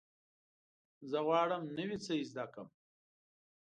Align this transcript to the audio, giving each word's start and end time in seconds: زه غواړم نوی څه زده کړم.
زه 1.09 1.17
غواړم 1.27 1.63
نوی 1.77 1.97
څه 2.05 2.13
زده 2.31 2.45
کړم. 2.53 2.67